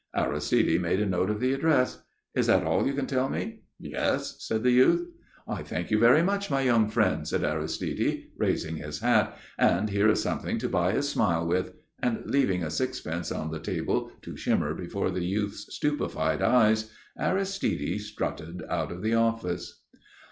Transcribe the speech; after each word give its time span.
Aristide 0.15 0.81
made 0.81 0.99
a 0.99 1.05
note 1.05 1.29
of 1.29 1.39
the 1.39 1.53
address. 1.53 2.01
"Is 2.33 2.47
that 2.47 2.63
all 2.63 2.87
you 2.87 2.93
can 2.95 3.05
tell 3.05 3.29
me?" 3.29 3.59
"Yes," 3.79 4.35
said 4.39 4.63
the 4.63 4.71
youth. 4.71 5.07
"I 5.47 5.61
thank 5.61 5.91
you 5.91 5.99
very 5.99 6.23
much, 6.23 6.49
my 6.49 6.61
young 6.61 6.89
friend," 6.89 7.27
said 7.27 7.43
Aristide, 7.43 8.23
raising 8.35 8.77
his 8.77 9.01
hat, 9.01 9.37
"and 9.59 9.91
here 9.91 10.09
is 10.09 10.19
something 10.19 10.57
to 10.57 10.67
buy 10.67 10.93
a 10.93 11.03
smile 11.03 11.45
with," 11.45 11.73
and, 12.01 12.23
leaving 12.25 12.63
a 12.63 12.71
sixpence 12.71 13.31
on 13.31 13.51
the 13.51 13.59
table 13.59 14.11
to 14.23 14.35
shimmer 14.35 14.73
before 14.73 15.11
the 15.11 15.23
youth's 15.23 15.67
stupefied 15.75 16.41
eyes, 16.41 16.89
Aristide 17.19 18.01
strutted 18.01 18.63
out 18.69 18.91
of 18.91 19.03
the 19.03 19.13
office. 19.13 19.83